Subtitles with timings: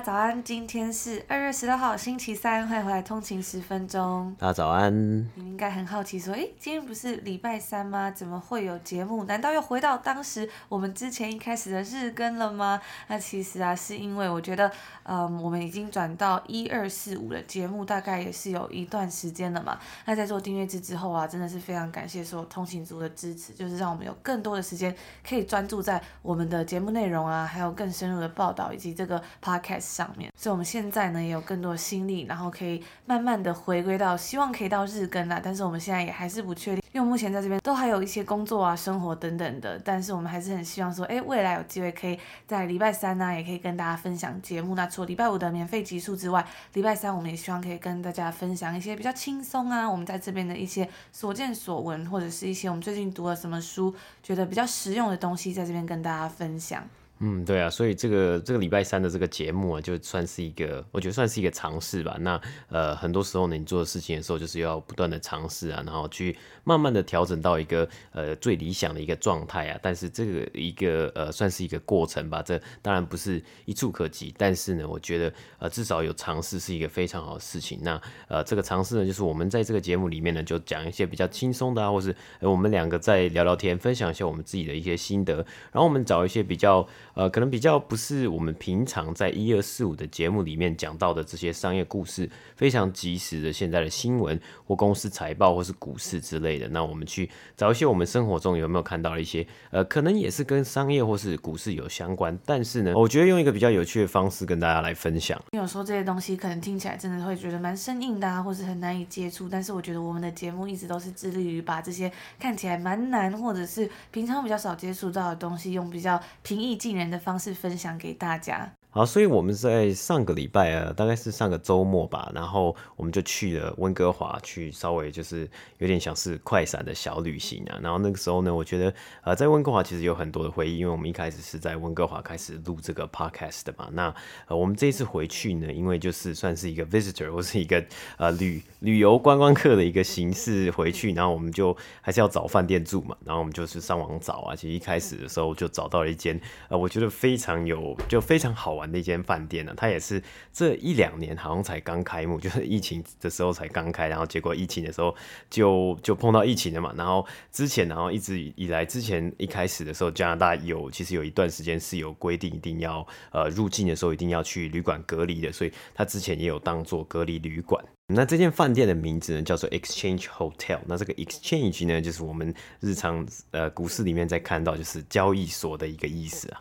[0.00, 4.34] 家早安，今天是二月十六号，星期三，欢迎回来通勤十分钟。
[4.38, 4.90] 大家早安。
[5.34, 8.10] 你们应该很好奇，说，诶，今天不是礼拜三吗？
[8.10, 9.24] 怎么会有节目？
[9.24, 12.80] 难道又回到当时我们之前一开始的日更了吗？
[13.08, 14.72] 那其实啊，是因为我觉得，
[15.02, 19.78] 嗯，我们已经转到一二四五的节目，大概也是有一段时间了嘛。
[20.06, 24.96] 那在做订阅制之后啊，真的是非常感谢所有通勤族的支持，就是让我们有更多的时间
[25.28, 29.89] 可以专注在我们的节目内容啊，还有更深入的报道以及这个 podcast。
[29.90, 35.40] 上面，所以我们现在呢也有更多的心力，然后可以慢慢的回归到，希望可以到日更啦。
[35.42, 39.78] 但是我们现在也还是不确定，因为目前在这边都还有一些工作啊、生活等等的。
[39.84, 44.74] 但是我们还是很希望说，哎，未来有机会可以在礼拜三呢、也可以跟大家分享节目。
[44.76, 56.82] 那除了礼拜五的免费集数之外，礼拜三我们也希望可以跟大家分享一些比较轻松啊，我们在这边的一些所见所闻，或者是一些我们最近读了什么书，觉得比较实用的东西，在这边跟大家分享。
[57.22, 62.16] 嗯，对啊，所以这个这个礼拜三的这个节目啊，就算是一个，我觉得算是一个尝试吧。
[62.20, 62.40] 那
[62.70, 69.78] 呃，很多时候呢，你做的事情的时候，就是要不断的尝试啊，然后去慢慢的调整到一个呃最理想的一个状态啊。
[69.82, 74.34] 但是这个一个呃算是一个过程吧，这当然不是一触可及。
[74.38, 77.80] 但是呢，我觉得呃至少有尝试是一个非常好的事情。
[77.82, 85.34] 那呃这个尝试呢，就是我们在这个节目里面呢，就讲一些比较轻松的啊，或是我们两个在聊聊天，分享一下我们自己的一些心得，
[85.70, 86.88] 然后我们找一些比较。
[87.14, 96.68] 呃，可能比较不是我们平常在一二四五的节目里面讲到的这些商业故事，非常及时的现在的新闻或公司财报或是股市之类的。
[96.68, 105.40] 那我们去找一些我们生活中有没有看到的一些，呃，可能也是跟商业或是股市有相关，但是呢，我觉得用一个比较有趣的方式跟大家来分享。
[105.52, 118.79] 有时候这些东西可能听起来真的会觉得蛮生硬的啊，或是很难以接触，但是我觉得我们的节目一直都是致力于把这些看起来蛮难或者是平常比较少接触到的东西，用比较平易近人的方式分享给大家。
[118.92, 127.78] 好，所以我们在上个礼拜啊，大概是上个周末吧，然后我们就去了温哥华，去稍微就是有点像是快闪的小旅行啊。
[127.80, 128.92] 然后那个时候呢，我觉得
[129.22, 133.88] 呃，在温哥华其实有很多的回忆，因为我们一开始是在温哥华开始录这个 podcast 的嘛。
[133.92, 134.12] 那
[134.48, 137.84] 呃，我们这一次回去呢，因为就是算是一个 visitor 或是一个
[138.16, 143.16] 呃旅旅游观光客的一个形式回去，然后我们就还是要找饭店住嘛。
[143.24, 155.14] 然后我们就是上网找啊，其实一开始的时候就找到了一间呃，我觉得非常有就非常好玩的一间饭店呢，它也是这一两年好像才刚开幕， 就是疫情的时候才刚开，然后结果疫情的时候
[155.50, 167.84] 就就碰到疫情了嘛，然后之前然后一直以来之前一开始的时候，加拿大有其实有一段时间是有规定一定要呃入境的时候一定要去旅馆隔离的，所以它之前也有当做隔离旅馆。
[168.12, 176.60] 那这间饭店的名字呢叫做 Exchange Hotel，那这个 Exchange 呢就是我们日常呃股市里面在看到就是交易所的一个意思啊。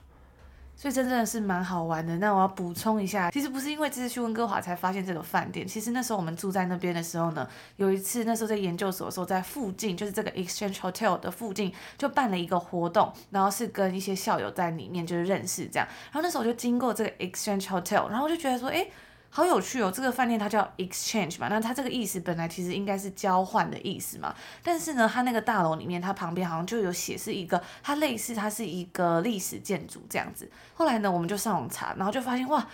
[0.80, 2.16] 所以真正的是蛮好玩的。
[2.20, 5.68] 那我要补充一下，其实不是因为这次去温哥华才发现这个饭店。
[5.68, 7.46] 其实那时候我们住在那边的时候呢，
[7.76, 15.86] 有一次那时候在研究所的时候，在附近就是这个 Exchange Hotel 的附近就办了一个活动，然后是跟一些校友在里面就是认识这样。
[16.06, 18.90] 然后那时候我就经过这个 Exchange Hotel，然后我就觉得说，诶。
[19.30, 19.92] 好有趣哦！
[19.94, 30.50] 这个饭店它叫 Exchange 嘛，那它这个意思本来其实应该是交换的意思嘛，但是呢，它那个大楼里面它旁边好像就有写是一个，它类似它是一个历史建筑这样子。
[30.74, 32.68] 后来呢，我们就上网查，然后就发现哇。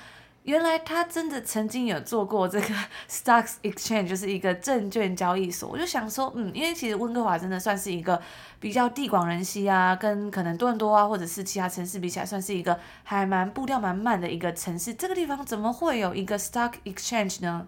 [0.45, 2.67] 原来他真的曾经有做过这个
[3.09, 5.67] Stocks Exchange，就是一个证券交易所。
[5.69, 8.22] 我就想说，嗯，因为其实温哥华真的算是一个
[8.59, 14.93] 比较地广人稀啊，跟可能多伦多啊，或者是其他城市比起来，算是一个还蛮步调蛮慢的一个城市。
[14.93, 17.67] 这个地方怎么会有一个 Stock Exchange 呢？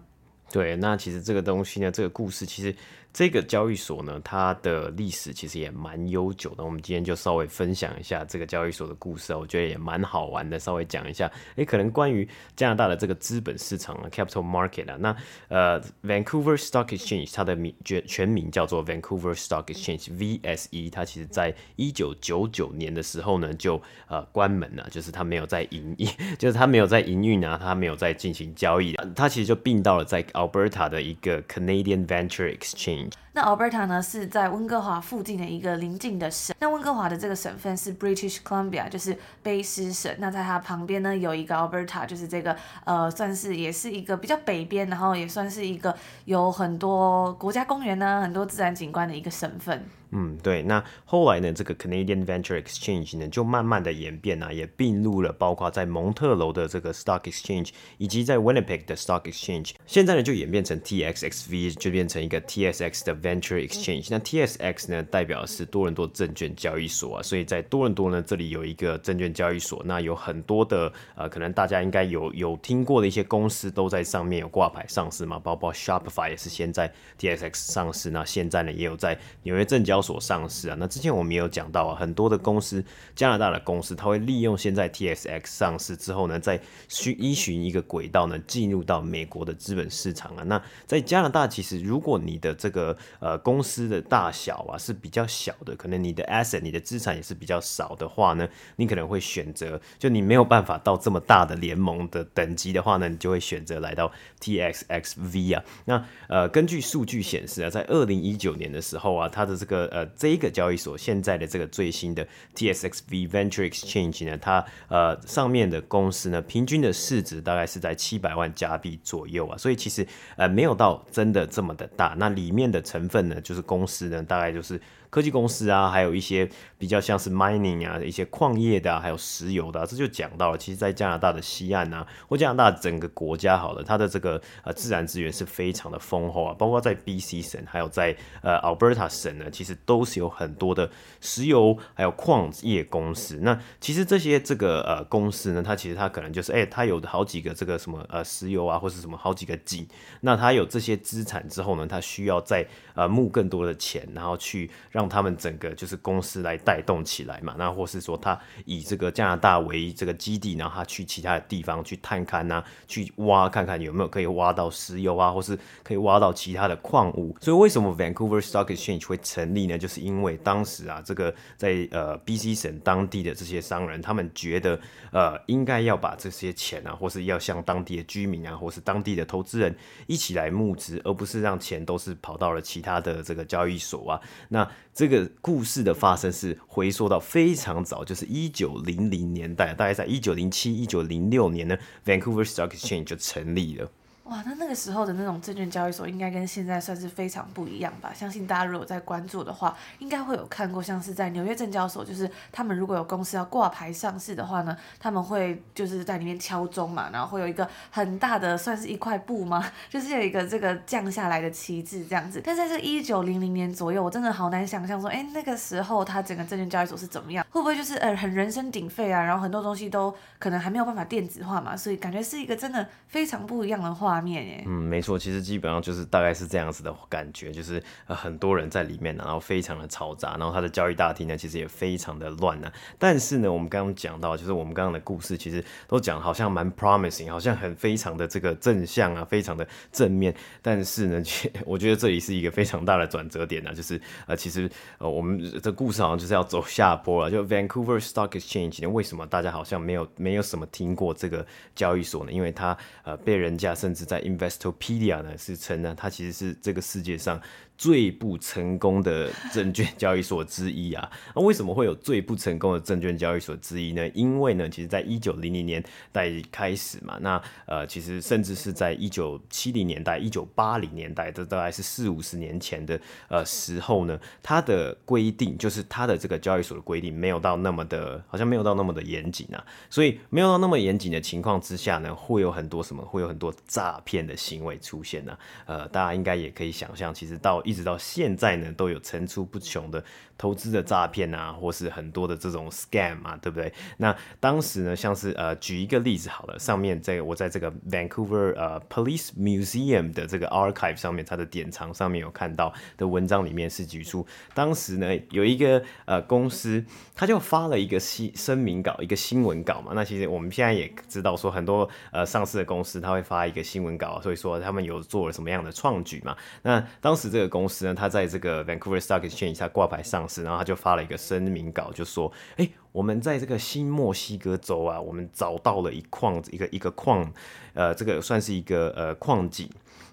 [0.50, 2.74] 对，那其实这个东西呢，这个故事其实。
[3.12, 6.62] 这个交易所呢，它的历史其实也蛮悠久的。
[6.64, 10.58] 我们今天就稍微分享一下这个交易所的故事啊，我觉得也蛮好玩的。
[10.58, 15.16] 稍微讲一下，诶，可能关于加拿大的这个资本市场啊，capital market 啊，那
[15.48, 20.90] 呃，Vancouver Stock Exchange 它的名全全名叫做 Vancouver Stock Exchange（VSE）。
[20.92, 26.08] 它其实在一九九九年的时候呢，就呃关门了，就是它没有在营业，
[26.38, 28.94] 就是它没有在营运啊，它没有在进行交易。
[29.16, 32.97] 它其实就并到了在 Alberta 的一个 Canadian Venture Exchange。
[32.98, 36.56] change 那 Alberta 呢是在温哥华附近的一个邻近的省。
[36.58, 40.12] 那温哥华的这个省份是 British Columbia，就是卑诗省。
[40.18, 45.94] 那在它旁边呢有一个 Alberta，就是这个呃算是也是一个比较北边，然后也算是一个
[46.24, 49.86] 有很多国家公园呢，很多自然景观的一个省份。
[50.10, 57.68] 嗯，对，那后来呢，这个 Canadian Venture Exchange 呢，就慢慢的演变啊，也并入了包括在蒙特娄的这个 Stock Exchange，
[57.98, 59.74] 以及在 Winnipeg 的 Stock Exchange。
[59.86, 64.08] 现在呢，就演变成 TXXV，就变成一个 TSX 的 Venture Exchange。
[64.10, 76.90] 那 TSX 呢，代表的是多伦多证券交易所啊，所以在多伦多呢，这里有一个证券交易所，那有很多的呃，可能大家应该有有听过的一些公司都在上面有挂牌上市嘛，包括 Shopify 也是先在
[77.20, 79.98] TSX 上市，那现在呢，也有在纽约证交。
[80.00, 82.82] 所上市啊，那之前我们也有讲到啊，很多的公司，
[83.16, 86.58] 加拿大的公司，它会利用现在 TSX 上市之后呢，再
[86.88, 90.44] 循依循一个轨道呢，进入到美国的资本市场啊。
[90.44, 104.10] 那在加拿大，其实如果你的这个呃公司的大小啊是比较小的，可能你的 asset 你的资产也是比较少的话呢，你可能会选择，就你没有办法到这么大的联盟的等级的话呢，你就会选择来到
[104.40, 105.64] TSXV 啊。
[105.84, 120.06] 那呃，根据数据显示啊，在二零一九年的时候啊，它的这个呃，这一个交易所现在的这个最新的 TSXV Venture Exchange 呢，它呃上面的公司呢，平均的市值大概是在七百万加币左右啊，所以其实
[120.36, 122.14] 呃没有到真的这么的大。
[122.18, 124.80] 那里面的成成分呢，就是公司呢，大概就是。
[125.10, 140.90] 科技公司啊，还有一些比较像是 mining 啊，一些矿业的啊，还有石油的啊，这就讲到了，其实，在加拿大的西岸啊，或加拿大整个国家好了，它的这个呃自然资源是非常的丰厚啊，包括在 BC 省，还有在呃 Alberta 省呢，其实都是有很多的
[141.20, 143.38] 石油还有矿业公司。
[143.42, 149.88] 那其实这些这个呃公司呢，它其实它可能就是哎、它有好几个这个什么呃石油啊，或是什么好几个井，
[150.20, 154.70] 那它有这些资产之后呢，它需要再呃募更多的钱，然后去。
[154.98, 167.36] 让他们整个就是公司来带动起来嘛，那或是说他以这个加拿大为这个基地，然后他去其他的地方去探勘啊，去挖看看有没有可以挖到石油啊，或是可以挖到其他的矿物。
[167.40, 169.78] 所以为什么 Vancouver Stock Exchange 会成立呢？
[169.78, 174.80] 就是因为当时啊，这个在呃 BC 省当地的这些商人，他们觉得
[175.12, 179.72] 呃应该要把这些钱啊，或是要向当地的居民啊，或是当地的投资人
[180.08, 184.68] 一起来募资，而不是让钱都是跑到了其他的这个交易所啊，那。
[184.98, 193.88] 这个故事的发生是回溯到非常早，就是一九零零年代，大概在一九零七、一九零六年呢，Vancouver Stock Exchange 就成立了。
[194.28, 198.12] 哇，那那个时候的那种证券交易所应该跟现在算是非常不一样吧？
[198.14, 209.64] 相信大家如果在关注的话，应该会有看过，像是在纽约证交所，就是他们如果有公司要挂牌上市的话呢，他们会就是在里面敲钟嘛，然后会有一个很大的，算是一块布吗？
[209.88, 212.42] 就是有一个这个降下来的旗帜这样子。
[212.44, 217.42] 但在这一九零零年左右，我真的好难想象说，哎，那个时候它整个证券交易所是怎么样？
[217.50, 219.22] 会不会就是呃很人声鼎沸啊？
[219.22, 224.64] 然后很多东西都可能还没有办法电子化嘛，所以感觉是一个真的非常不一样的话画面。
[224.66, 232.70] 嗯，没错，其实基本上就是大概是这样子的感觉，就是呃很多人在里面，然后非常的嘈杂，然后它的交易大厅呢其实也非常的乱呢。
[232.98, 240.34] 但是呢，我们刚刚讲到，就是我们刚刚的故事其实都讲好像蛮 promising，好像很非常的这个正向啊，非常的正面。
[240.60, 241.22] 但是呢，
[241.64, 244.68] 我觉得这里是一个非常大的转折点呢，就是呃其实
[244.98, 247.30] 呃我们的故事好像就是要走下坡了。
[247.30, 252.32] 就 Vancouver Stock Exchange，为什么大家好像没有没有什么听过这个交易所呢？
[252.32, 257.40] 因为它呃被人家甚至在 investor pedia 呢是称呢它其实是这个世界上
[257.78, 261.10] 最不成功的证券交易所之一啊。
[261.34, 264.06] 那为什么会有最不成功的证券交易所之一呢？
[264.08, 279.64] 因为呢，其实在一九零零年代开始嘛，那呃，其实甚至是在一九七零年代、一九八零年代，这大概是四五十年前的呃时候呢，它的规定就是它的这个交易所的规定没有到那么的，好像没有到那么的严谨啊。
[279.88, 283.04] 所以没有到那么严谨的情况之下呢，会有很多什么？
[283.04, 285.38] 会有很多诈骗的行为出现呢？
[285.66, 290.02] 呃，大家应该也可以想象，其实到一直到现在呢，都有层出不穷的
[290.38, 293.70] 投资的诈骗啊，或是很多的这种 scam 啊，对不对？
[293.98, 306.82] 那当时呢，像是呃，举一个例子好了，上面在我在这个 Vancouver 呃 Police Museum 的这个 archive 上面，它的典藏上面有看到的文章里面是举出，当时呢有一个呃公司，
[307.14, 309.92] 他就发了一个新声明稿，一个新闻稿嘛。
[309.94, 316.36] 那其实我们现在也知道说，很多呃上市的公司他会发一个新闻稿，所以说他们有做了什么样的创举嘛？
[316.62, 327.32] 那当时这个公公司呢，它在这个 Vancouver Stock Exchange 下挂牌上市，然后他就发了一个声明稿，就说：哎、我们在这个新墨西哥州啊，我们找到了一矿一个一个矿，
[327.74, 329.68] 呃，这个算是一个呃矿井。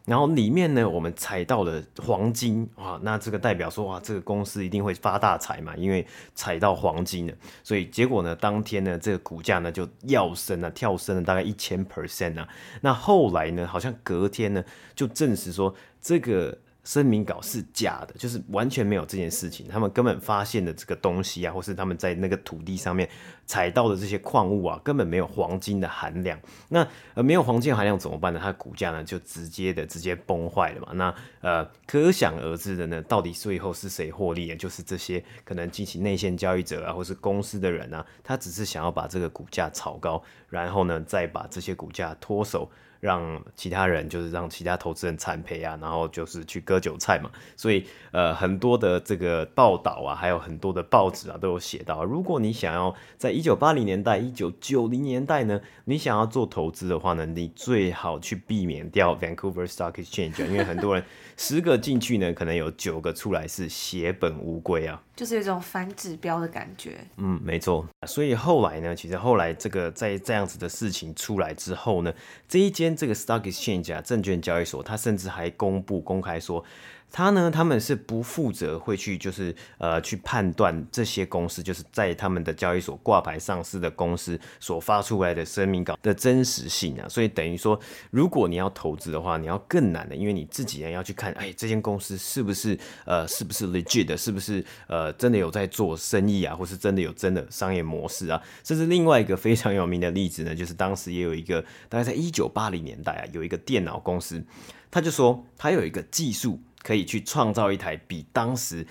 [0.06, 7.34] 然后里面呢，我们采到了黄金，哇，那这个代表说，哇，这个公司一定会发大财嘛，因为采到黄金了。
[7.64, 12.48] 所以结果呢，当天呢，这个股价呢就跃升了，跳升了大概一千 percent 啊。
[12.82, 14.64] 那后来呢，好像隔天呢，
[14.96, 16.58] 就证实说这个。
[16.86, 19.68] 声明稿是假的，就是完全没有这件事情。
[19.68, 23.10] 他们根本发现的这个东西啊，或是他们在那个土地上面
[23.46, 26.40] 采到的这些矿物啊，根本没有黄金的含量。
[26.70, 28.40] 那呃，没有黄金含量怎么办呢？
[28.40, 30.90] 它的股价呢就直接的直接崩坏了嘛。
[30.94, 34.56] 那呃，可想而知的呢，到底最后是谁获利？
[34.56, 42.70] 就是这些可能进行内线交易者啊，或是公司的人啊，他只是想要把这个股价炒高，然后呢，再把这些股价脱手。
[43.06, 47.30] 让其他人就是让其他投资人惨赔啊，然后就是去割韭菜嘛。
[47.56, 61.04] 所以呃，很多的这个报道啊，还有很多的报纸啊，都有写到，如果你想要在一九八零年代、一九九零年代呢，你想要做投资的话呢，你最好去避免掉 Vancouver Stock Exchange，因为很多人
[61.38, 65.00] 十个进去呢，可能有九个出来是血本无归啊。
[65.16, 66.98] 就是有一种反指标的感觉。
[67.18, 67.88] 嗯，没错。
[68.06, 72.14] 所以后来呢，其实后来这个在这样子的事情出来之后呢，
[72.50, 76.64] 这一间这个 Stock Exchange，证券交易所，它甚至还公布公开说。
[77.12, 87.08] 他呢，他们是不负责会去，就是呃，去判断这些公司，就是在他们的交易所挂牌上市的公司所发出来的声明稿的真实性啊。
[87.08, 87.80] 所以等于说，
[88.12, 98.42] 如果你要投资的话，你要更难的，因为你自己呢要去看，哎，这间公司是不是呃，是不是 legit 的，是不是呃，真的有在做生意啊，或是真的有真的商业模式啊。
[98.62, 104.44] 这是另外一个非常有名的例子呢，就是当时也有一个，大概在一九八零年代啊，有一个电脑公司，
[104.92, 106.60] 他就说他有一个技术。
[106.86, 108.86] 可以去创造一台比当时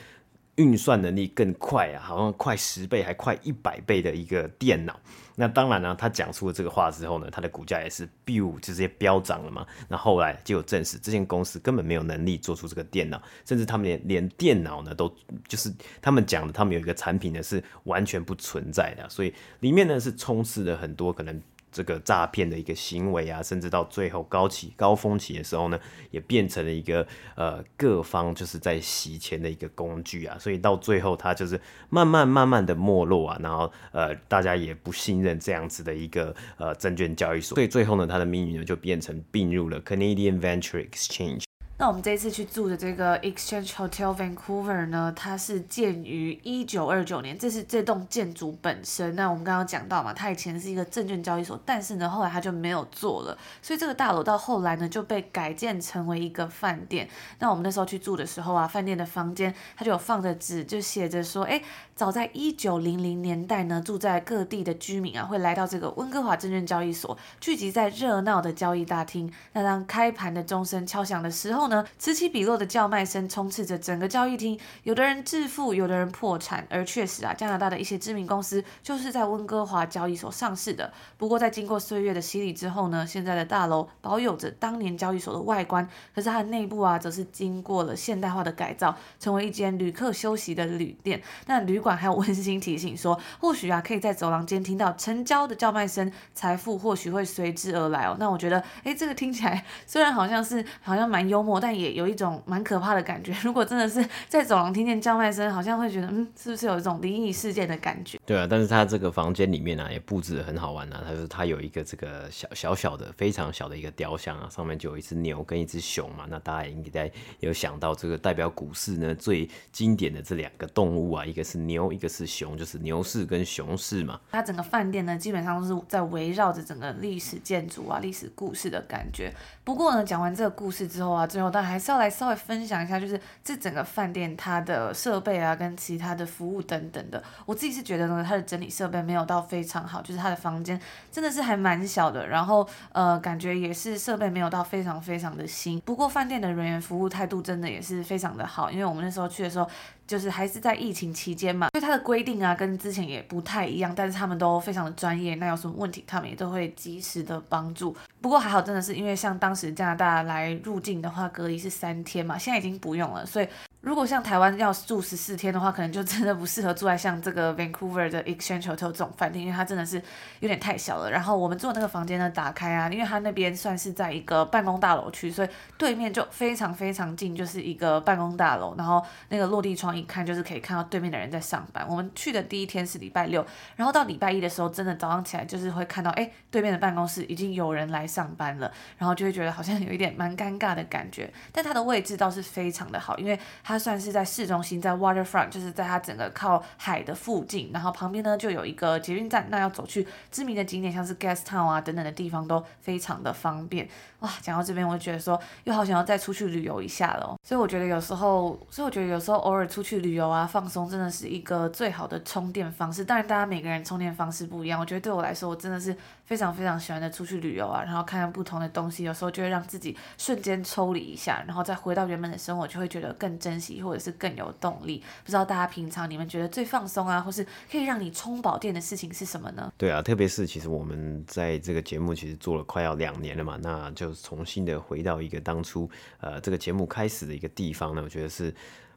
[0.57, 4.99] 运算能力更快啊，好像快十倍还快一百倍的一个电脑。
[5.37, 9.65] 那当然呢、他讲出了这个话之后呢，他的股价也是 biu 直接飙涨了嘛。
[9.89, 15.09] 那后来就有证实，这间公司根本没有能力做出这个电脑，甚至他们连连电脑呢都
[15.47, 15.73] 就是
[16.03, 19.09] 他们讲的，他们有一个产品呢是完全不存在的。
[19.09, 21.41] 所以里面呢是充斥了很多可能。
[21.75, 25.81] 这个诈骗的一个行为啊，甚至到最后高起高峰期的时候呢，
[26.13, 27.05] 也变成了一个
[27.35, 41.44] 呃各方就是在洗钱的一个工具啊，所以到最后它就是慢慢慢慢的没落啊，然后呃大家也不信任这样子的一个呃证券交易所，所以最后呢，它的命运呢就变成并入了 Canadian Venture Exchange。
[41.77, 49.17] 那我们这一次去住的这个 Exchange Hotel Vancouver 呢，它是建于一九二九年，这是这栋建筑本身。
[49.17, 57.09] 那我们刚刚讲到嘛，它以前是一个证券交易所，但是呢，后来它就没有做了，所以这个大楼到后来呢就被改建成为一个饭店。
[57.41, 61.61] 那我们那时候去住的时候啊，饭店的房间它就有放着纸，就写着说，哎，
[61.97, 69.33] 早在一九零零年代呢，住在各地的居民啊，会来到这个温哥华证券交易所，聚集在热闹的交易大厅。
[69.53, 76.67] 那当开盘的钟声敲响的时候呢，此起彼落的叫卖声充斥着整个交易厅，有的人致富，有的人破产。
[76.69, 80.93] 而确实啊，加拿大的一些知名公司就是在温哥华交易所上市的。
[81.17, 91.23] 不过在经过岁月的洗礼之后呢，现在的大楼保有着当年交易所的外观，可是它的内部啊，则是经过了现代化的改造，成为一间旅客休息的旅店。
[91.47, 98.17] 那旅馆还有温馨提醒说，或许啊，可以在走廊间听到成交的叫卖声，财富或许会随之而来哦。
[98.19, 103.37] 那我觉得，哎，这个听起来虽然好像是好像蛮幽默，但也有一种蛮可怕的感觉。
[103.45, 108.19] 如果真的是在走廊听见叫卖声，好像会觉得，嗯，是不是有一种灵异事件的感觉？
[108.25, 111.03] 对啊，但是他这个房间里面呢、也布置得很好玩啊。
[111.07, 116.25] 他说他有一个这个小小小的、非常小的一个雕像啊，上面就有一只牛跟一只熊嘛。
[116.29, 117.11] 那大家应该
[117.41, 124.21] 有想到，这个代表股市呢最经典的这两个动物啊，一个是牛，牛一个是熊，就是牛市跟熊市嘛。
[124.31, 129.35] 它整个饭店呢，基本上都是在围绕着整个历史建筑啊、历史故事的感觉。
[129.65, 137.21] 不过呢，讲完这个故事之后啊，最后当然还是要来稍微分享一下，就是这整个饭店它的设备啊，跟其他的服务等等的。
[137.45, 145.81] 我自己是觉得呢，它的整理设备没有到非常好，就是它的房间真的是还蛮小的，然后呃，感觉也是设备没有到非常非常的新。
[145.81, 149.69] 不过饭店的人员服务态度真的也是非常的好，因为我们那时候去的时候，
[150.07, 157.97] 就是还是在疫情期间嘛，所以它的规定啊跟之前也不太一样，但是他们都非常的专业，那有什么问题他们也都会及时的帮助。
[158.21, 163.49] 不过还好，真的是因为像当时加拿大来入境的话，隔离是三天嘛，现在已经不用了，所以
[163.85, 170.03] 如果像台湾要住十四天的话，可能就真的不适合住在像这个 Vancouver 的 exchange 球头这种饭店，因为它真的是
[170.41, 171.11] 有点太小了。
[171.11, 178.75] 然后我们住的那个房间呢，打开啊，因为它那边算是在一个办公大楼区，所以对面就非常非常近，就是一个办公大楼。
[178.79, 181.87] 然后那个落地窗一看，就是可以看到对面的人在上班。
[181.87, 183.45] 我们去的第一天是礼拜六，
[183.77, 191.31] 然后到礼拜一的时候，真的早上起来就是会看到，哎，对面的办公室已经有人来上班了，然后就会觉得好像有一点蛮尴尬的感觉。
[191.53, 194.55] 但它的位置倒是非常的好，因为它 它算是在市中。
[194.55, 203.89] 中心在 Waterfront，就是在它整个靠海的附近，然后旁边呢就有一个捷运站，那要走去知名的景点，像是 Gastown 啊等等的地方都非常的方便。
[204.25, 207.37] 哇，讲到这边，我就觉得说又好想要再出去旅游一下了。
[207.43, 213.05] 所以我觉得有时候，所以我觉得有时候偶尔出去旅游啊，放松真的是一个最好的充电方式。
[213.05, 214.81] 当然，大家每个人充电方式不一样。
[214.81, 225.03] 我觉得对我来说，我真的是非常非常喜欢的出去旅游啊，然后看看不同的东西，有时候就会让自己瞬间抽离一下，然后再回到原本的生活，就会觉得更珍惜，或者是更有动力。
[225.23, 229.71] 不知道大家平常你们觉得最放松啊，或是可以让你充饱电的事情是什么呢？
[229.77, 235.91] 对啊，特别是其实我们在这个节目其实做了快要两年了嘛，那就重新的回到一个当初
[236.21, 238.55] 呃这个节目开始的一个地方呢，我觉得是。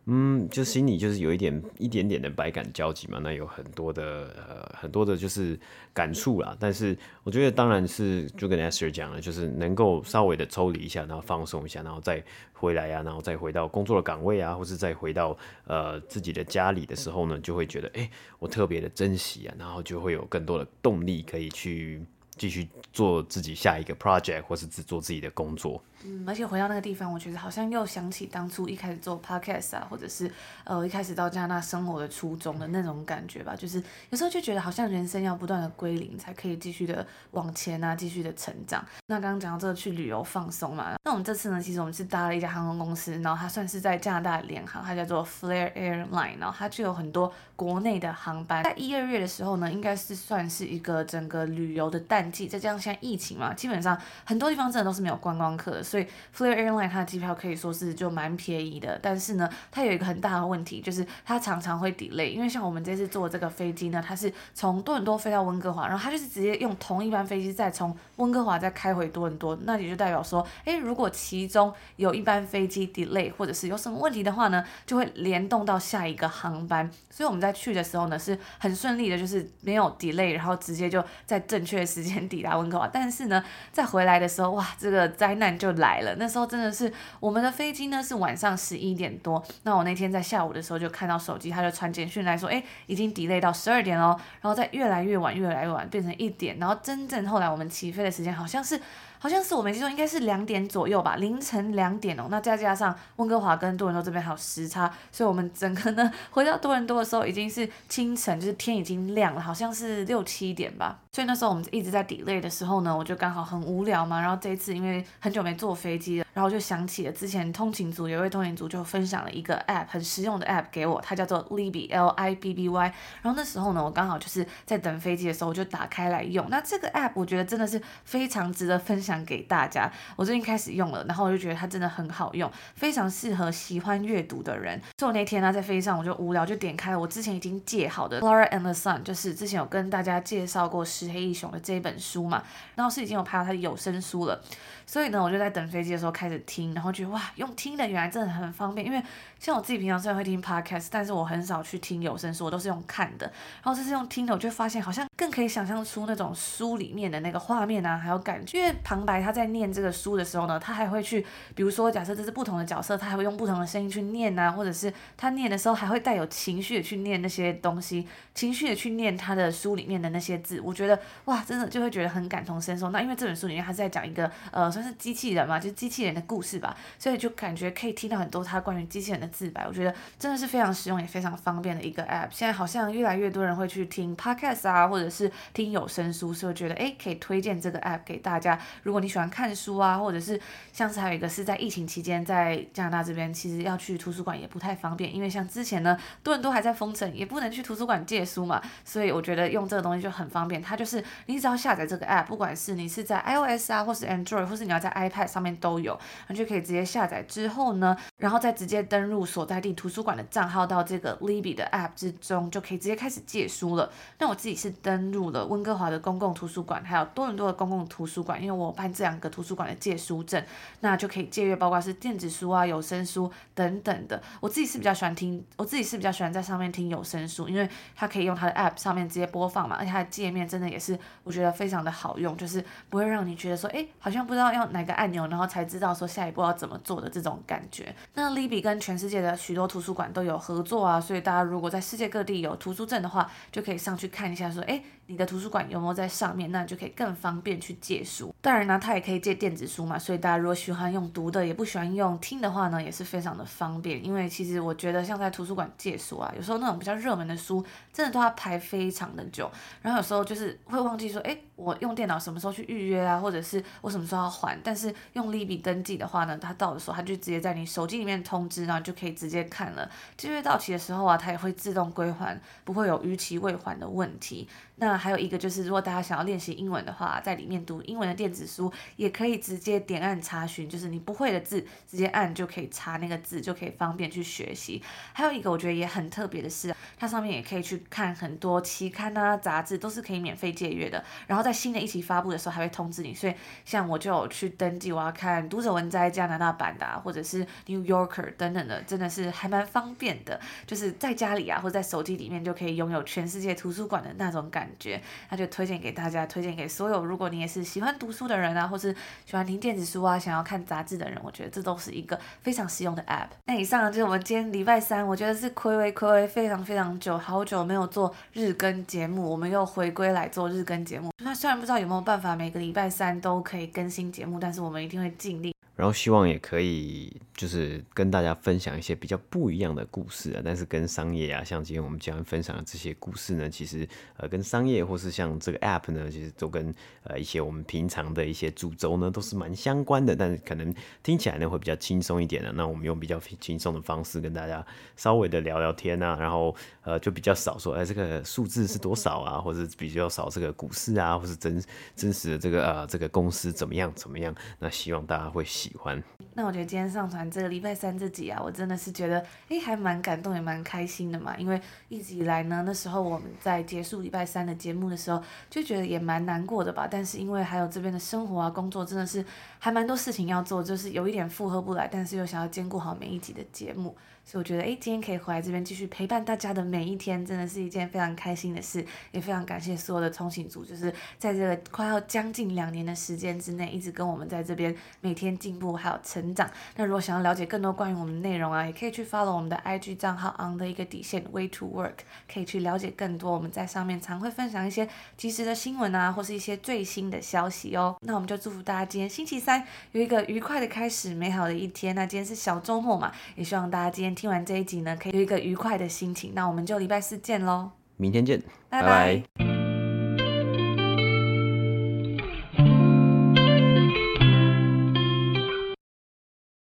[0.09, 5.59] 嗯，就心里就是有一点一点点的百感交集嘛，那有很多的呃很多的就是
[5.93, 6.55] 感触啦。
[6.57, 18.09] 但是我觉得当然是就跟 Esther 讲了，就是能够稍微的抽离一下，然后放松一下，然后再回来呀、啊，然后再回到工作的岗位啊，或是再回到呃自己的家里的时候呢，就会觉得哎、
[18.39, 22.01] 我特别的珍惜啊，然后就会有更多的动力可以去
[22.37, 25.81] 继续做自己下一个 project，或是只做自己的工作。
[26.03, 30.31] 嗯，而且回到那个地方，我觉得好像又想起当初一开始做 podcast 啊，或者是
[30.63, 33.55] 呃一开始到加拿大生活的初衷的那种感觉吧。
[33.55, 38.85] 就是有时候就觉得好像人生要不断的归零，才可以继续的往前啊，继续的成长。
[39.07, 48.63] 那刚刚讲到这个去旅游放松嘛，那我们这次呢，其实我们是搭了一家航空公司，然后它算是在加拿大联航，它叫做 Flair Airline，然后它就有很多国内的航班。
[48.63, 55.83] 在一二月的时候呢，应该是算是一个整个旅游的淡季，再加上现在疫情嘛，基本上很多地方真的都是没有观光客的。
[55.87, 62.29] 所以 Flair Airline 它的机票可以说是就蛮便宜的，但是呢，它有一个很大的问题，就是它常常会 delay。
[62.29, 76.89] 因为像我们这次坐这个飞机呢，它是从多伦多飞到温哥华，然后它就是直接用同一班飞机再从温哥华再开回多伦多，那也就代表说，诶，如果其中有一班飞机 delay 或者是有什么问题的话呢，就会联动到下一个航班。
[77.09, 82.87] 所以我们在去的时候呢，是很顺利的，就是没有 delay，然后直接就在正确的时间抵达温哥华。
[82.87, 86.15] 但是呢，在回来的时候，哇，这个灾难就来了。
[86.17, 98.79] 那时候真的是我们的飞机呢是晚上十一点多，那我那天在下午的时候就看到手机，他就传简讯来说，哎，已经 delay 到十二点哦，然后再越来越晚，越来越晚，变成一点，然后真正后来我们起飞的时间好像是。
[99.19, 102.27] 好像是我没记错，应该是两点左右吧，凌晨两点哦。
[102.29, 110.99] 那再加上温哥华跟多伦多这边还有时差，所以我们整个呢回到多伦多的时候已经是清晨，就是天已经亮了，好像是六七点吧。
[111.11, 114.21] 所以那时候我们一直在 delay 的时候呢，我就刚好很无聊嘛。
[114.21, 122.93] 然后这一次因为很久没坐飞机了，然后就想起了之前通勤组有一位通勤组就分享了一个 app，很实用的 app 给我，它叫做 Libby L I B B Y。
[123.23, 126.45] 然后那时候呢，我刚好就是在等飞机的时候，我就打开来用。
[126.51, 129.06] 那这个 app 我觉得真的是非常值得分享。
[129.07, 134.79] 想给大家，我最近开始用了，然后我就觉得它真的很好用，非常适合喜欢阅读的人。
[134.97, 142.43] 所以我那天呢，在飞机上我就无聊，就点开了我之前已经借好的《Flora and the Sun》，就是之前有跟大家介绍过石黑一雄的这一本书嘛，
[142.75, 144.41] 然后是已经有拍到他的有声书了。
[144.85, 148.85] 所以呢，我就在等飞机的时候开始听，然后觉得哇，用听的原来真的很方便。
[148.85, 149.01] 因为
[149.39, 153.25] 像我自己平常虽然会听 podcast，但是我很少去听有声书，我都是用看的。
[153.63, 158.57] 然后这是用听的，我就发现好像更可以想象出那种书里面的那个画面啊，还有感觉。
[158.57, 170.61] 因为旁白他在念这个书的时候呢，他还会去，比如说假设这是不同的角色，他还会用不同的声音去念啊，或者是他念的时候还会带有情绪的去念那些东西，情绪的去念他的书里面的那些字。
[170.61, 172.89] 我觉得哇，真的就会觉得很感同身受。
[172.91, 174.71] 那因为这本书里面他是在讲一个呃。
[174.77, 182.27] 算是机器人嘛，就是机器人的故事吧，所以就感觉可以听到很多他关于机器人的自白，我觉得真的是非常实用也非常方便的一个 app。
[182.31, 188.59] 现在好像越来越多人会去听 podcast 啊，或者是听有声书，所以我觉得诶，可以推荐这个 app 给大家。
[188.83, 190.39] 如果你喜欢看书啊，或者是
[190.71, 200.61] 像是还有一个是在疫情期间在加拿大这边，其实要去图书馆也不太方便，因为像之前呢，多人都还在封城，也不能去图书馆借书嘛，所以我觉得用这个东西就很方便。
[200.61, 213.91] 它就是你只要下载这个 app，不管是你是在 iOS 啊，或是 Android，或是你要在 iPad 上面都有，那就可以直接下载之后呢，然后再直接登录所在地图书馆的账号到这个 Libby 的 App 之中，就可以直接开始借书了。
[214.19, 220.43] 那我自己是登录了温哥华的公共图书馆，还有多伦多的公共图书馆，因为我办这两个图书馆的借书证，
[220.81, 224.21] 那就可以借阅，包括是电子书啊、有声书等等的。
[224.39, 237.95] 我自己是比较喜欢听，我自己是比较喜欢在上面听有声书，因为它可以用它的 App 上面直接播放嘛，而且它的界面真的也是我觉得非常的好用，就是不会让你觉得说，哎，好像不知道用哪个按钮，然后才知道说下一步要怎么做的这种感觉。
[238.13, 248.35] 那 Libby 跟全世世界的许多图书馆都有合作啊，所以大家如果在世界各地有图书证的话，就可以上去看一下，说，哎，你的图书馆有没有在上面，那就可以更方便去借书。
[248.41, 254.03] 当然呢，它也可以借电子书嘛，所以大家如果喜欢用读的，也不喜欢用听的话呢，也是非常的方便。
[254.03, 259.49] 因为其实我觉得像在图书馆借书啊，有时候那种比较热门的书，真的都要排非常的久，
[259.81, 264.59] 然后有时候就是会忘记说，哎，我用电脑什么时候去预约啊，或者是我什么时候要还。
[264.61, 269.89] 但是用 Libby 登记的话呢，它到的时候，它就直接在你手机里面通知，然后就可以直接看了。
[270.17, 274.47] 借阅到期的时候啊，它也会自动归还，不会有逾期未还的问题。
[274.79, 284.79] 那还有一个就是，如果大家想要练习英文的话，在里面读英文的电子书，也可以直接点按查询，就是你不会的字，直接按就可以查那个字，就可以方便去学习。
[285.13, 291.03] 还有一个我觉得也很特别的是，它上面也可以去看很多期刊啊、杂志，都是可以免费借阅的。
[291.25, 293.15] 然后在新的一期发布的时候，还会通知你。
[293.15, 293.33] 所以
[293.65, 300.39] 像我就有去登记，我要看《读者文摘》加拿大版的啊，或者是《New Yorker》等等的，真的是还蛮方便的。
[300.67, 305.01] 就是在家里啊，或者在手机里面就可以拥有全世界图书馆的那种感感觉。
[305.29, 308.93] 那就推荐给大家，推荐给所有如果你也是喜欢读书的人啊，或是
[309.25, 313.27] 喜欢听电子书啊，想要看杂志的人，我觉得这都是一个非常实用的 App。
[313.45, 321.11] 那以上就是我们今天礼拜三，我觉得是睽违睽违非常非常久，好久没有做日更节目，我们又回归来做日更节目。
[321.23, 325.56] 那虽然不知道有没有办法每个礼拜三都可以更新节目，但是我们一定会尽力。
[325.77, 333.87] 然后希望也可以就是跟大家分享一些比较不一样的故事啊，但是跟商业啊，像今天我们将分享的这些故事呢，其实
[334.17, 342.51] 呃跟商业或是像这个 app 呢，其实都跟呃一些我们平常的一些主轴呢都是蛮相关的，但是可能听起来呢会比较轻松一点的。
[342.51, 351.63] 那我们用比较轻松的方式跟大家稍微的聊聊天啊，然后呃就比较少说哎这个数字是多少啊，或者比较少这个股市啊，或是真
[351.95, 354.33] 真实的这个呃这个公司怎么样怎么样。
[354.57, 355.66] 那希望大家会喜。
[355.67, 356.01] 喜欢。
[356.33, 361.35] 那我觉得今天上传这个礼拜三这集啊，我真的是觉得，哎，还蛮感动，也蛮开心的嘛。
[361.37, 366.87] 因为一直以来呢，那时候我们在结束礼拜三的节目的时候，就觉得也蛮难过的吧。
[366.89, 369.25] 但是因为还有这边的生活啊、工作，真的是
[369.59, 373.95] 还蛮多事情要做，就是有一点负荷不来，但是又想要兼顾好每一集的节目。
[374.29, 386.51] 所以我觉得，哎，今天可以回来这边继续陪伴大家的每一天，真的是一件非常开心的事，也非常感谢所有的通勤族，就是在这个快要将近两年的时间之内，一直跟我们在这边每天进步还有成长。
[386.75, 393.31] 那如果想要了解更多关于我们的内容啊，也可以去 follow 我们的 IG 账号 on 的一个底线 way to work，可以去了解更多。
[393.31, 394.85] 我们在上面常会分享一些
[395.15, 397.95] 及时的新闻啊，或是一些最新的消息哦。
[398.01, 401.95] 那我们就祝福大家今天星期三有一个愉快的开始，美好的一天。
[401.95, 404.16] 那今天是小周末嘛，也希望大家今天。
[404.17, 406.31] 听完这一集呢，可以有一个愉快的心情。
[406.33, 408.87] 那我们就礼拜四见喽，明天见，拜拜。
[408.87, 409.56] 拜拜。